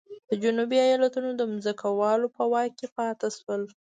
د 0.29 0.31
جنوبي 0.43 0.77
ایالتونو 0.87 1.29
ځمکوالو 1.65 2.27
په 2.35 2.43
واک 2.51 2.71
کې 2.79 2.87
پاتې 2.95 3.27
شول. 3.37 3.61